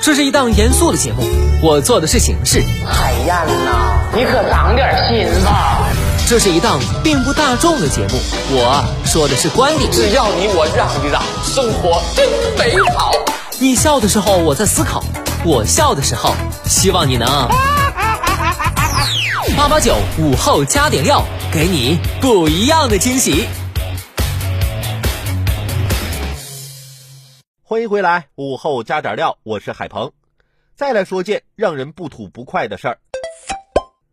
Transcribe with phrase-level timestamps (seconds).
[0.00, 1.22] 这是一档严肃的节目，
[1.60, 2.62] 我做的是形式。
[2.86, 3.34] 海燕
[3.66, 5.86] 呐，你可长点心吧。
[6.26, 8.18] 这是一档并不大众的节目，
[8.50, 9.90] 我说的是观点。
[9.90, 12.26] 只要你我让一让，生活真
[12.56, 13.12] 美好。
[13.58, 15.02] 你笑的时候我在思考，
[15.44, 16.34] 我笑的时候
[16.64, 17.28] 希望你能
[19.56, 21.22] 八八九午后加点料，
[21.52, 23.46] 给你不一样的惊喜。
[27.70, 30.10] 欢迎回来，午后加点料，我是海鹏。
[30.74, 32.98] 再来说件让人不吐不快的事儿。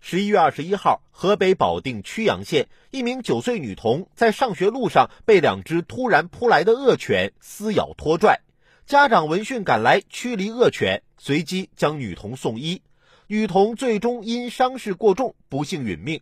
[0.00, 8.40] 十一月二十一号，河北保定曲阳县一名九岁女童在上学路上被两只突然扑来的恶犬撕咬拖拽，
[8.84, 12.82] 家长闻讯赶来驱离恶犬，随即将女童送医。
[13.28, 16.20] 女童最终因伤势过重不幸殒命。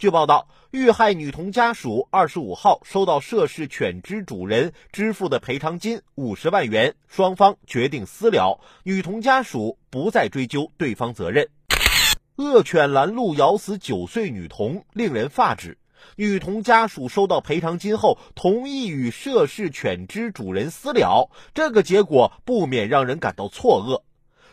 [0.00, 11.50] 据报道，遇害女童家属二十五号收到涉事犬只主人支付的赔偿金五十万元，双方决定私了，女童家属不再追究对方责任。
[12.36, 15.76] 恶犬拦路咬死九岁女童，令人发指。
[16.16, 24.00] 女童家属收到赔偿金后，同意与涉事犬只主人私了，这个结果不免让人感到错愕。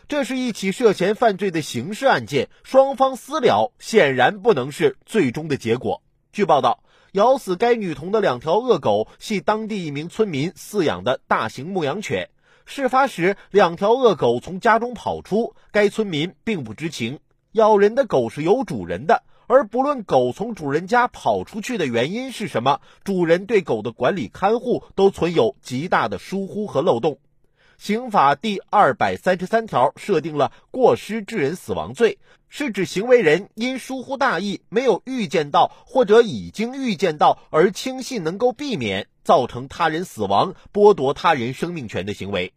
[0.08, 6.02] 这是一起涉嫌犯罪的刑事案件，双方私了显然不能是最终的结果。
[6.32, 12.30] 据报道，咬死该女童的两条恶狗系当地一名村民饲养的大型牧羊犬。
[12.64, 17.20] 事发时，两条恶狗从家中跑出，该村民并不知情。
[17.52, 27.18] 咬人的狗是有主人的，而不论狗从主人家跑出去的原因是什么，主人对狗的管理看护都存有极大的疏忽和漏洞。
[27.78, 42.52] 刑法第二百三十三条设定了过失致人死亡罪，是指行为人因疏忽大意，没有预见到或者已经预见到而轻信能够避免，造成他人死亡、剥夺他人生命权的行为。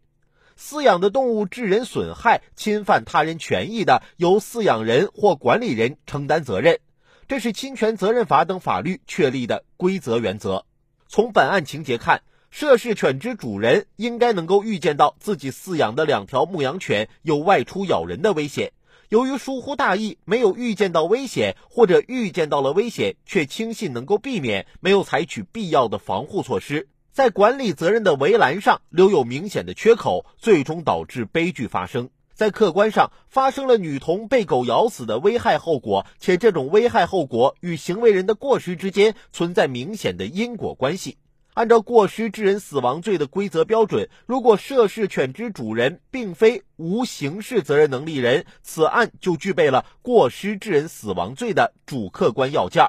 [0.58, 6.80] 饲养的动物致人损害、侵犯他人权益的，由饲养人或管理人承担责任。
[7.28, 10.66] 这是侵权责任法等法律确立的规则原则。
[11.06, 12.22] 从本案情节看。
[12.54, 18.72] 涉事犬只主人应该能够预见到自己饲养的两条牧羊犬有外出咬人的危险，
[19.08, 32.10] 由于疏忽大意，没有预见到危险，或者预见到了危险却轻信能够避免，没有采取必要的防护措施，在管理责任的围栏上留有明显的缺口，最终导致悲剧发生。
[32.34, 41.16] 在客观上发生了女童被狗咬死的危害后果，且这种危害后果与行为人的过失之间存在明显的因果关系。
[41.54, 52.86] 按照过失致人死亡罪的规则标准，如果涉事犬只主人并非无刑事责任能力人，此案就具备了过失致人死亡罪的主客观要件。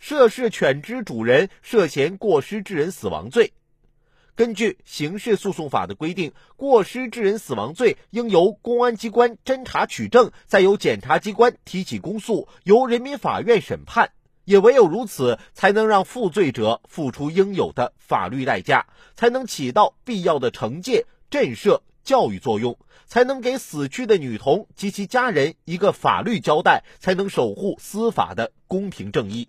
[0.00, 3.52] 涉事犬只主人涉嫌过失致人死亡罪，
[4.34, 14.12] 根据刑事诉讼法的规定，过失致人死亡罪应由公安机关侦查取证，再由检察机关提起公诉，由人民法院审判。
[14.44, 29.48] 也唯有如此，才能让负罪者付出应有的法律代价，才能起到必要的惩戒、震慑、教育作用，才能给死去的女童及其家人一个法律交代，才能守护司法的公平正义。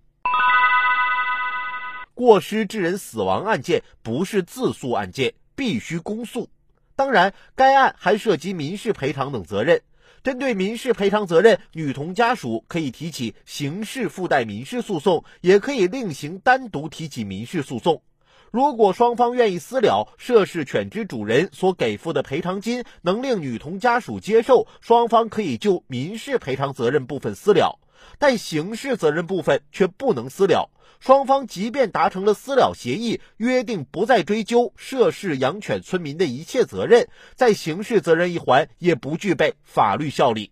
[2.13, 6.49] 过失致人死亡案件不是自诉案件，必须公诉。
[6.95, 9.81] 当然，该案还涉及民事赔偿等责任。
[10.25, 18.01] 针对民事赔偿责任，女童家属可以提起刑事附带民事诉讼，也可以另行单独提起民事诉讼。
[18.49, 27.77] 如果双方愿意私了，涉事犬只主人所给付的赔偿金能令女童家属接受，双方可以就民事赔偿责任部分私了，
[28.19, 30.69] 但刑事责任部分却不能私了。
[30.99, 40.51] 双方即便达成了私了协议，约定不再追究涉事养犬村民的一切责任，在刑事责任一环也不具备法律效力。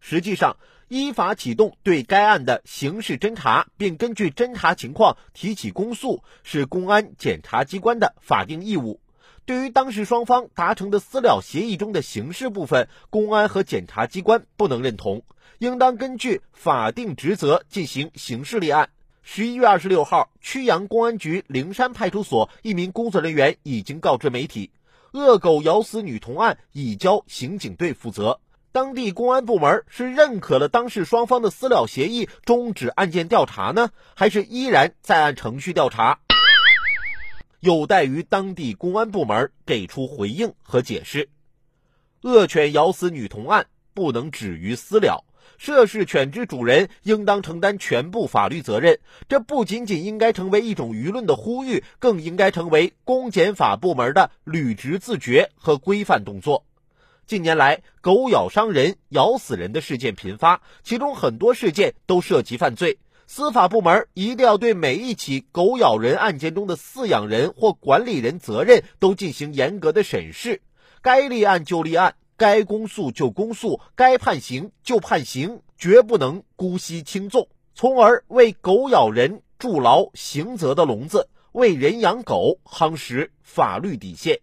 [0.00, 0.56] 实际上，
[0.88, 9.00] 依法启动对该案的刑事侦查，并根据侦查情况提起公诉，是公安检察机关的法定义务。
[9.50, 15.24] 对于当事双方达成的私了协议中的刑事部分，公安和检察机关不能认同。
[15.58, 18.90] 应当根据法定职责进行刑事立案。
[19.24, 24.70] 十一月二十六号，曲阳公安局灵山派出所一名工作人员已经告知媒体，
[25.12, 28.38] 恶狗咬死女童案已交刑警队负责。
[28.70, 36.20] 当地公安部门是认可了当事双方的私了协议，终止案件调查呢，还是依然在按程序调查？
[37.60, 41.28] 有待于当地公安部门给出回应和解释。
[42.22, 45.24] 恶犬咬死女童案不能止于私了。
[45.58, 48.98] 涉事犬只主人应当承担全部法律责任。
[49.28, 56.64] 这不仅仅应该成为一种舆论的呼吁，更应该成为公检法部门的履职自觉和规范动作。
[57.26, 62.98] 近年来，狗咬伤人、咬死人的事件频发，其中很多事件都涉及犯罪。
[63.32, 70.62] 司法部门一定要对每一起狗咬人案件中的饲养人或管理人责任都进行严格的审视，
[71.00, 84.40] 该立案就立案，该公诉就公诉，该判刑就判刑，绝不能姑息轻纵，从而为狗咬人筑牢刑责的笼子，为人养狗夯实法律底线。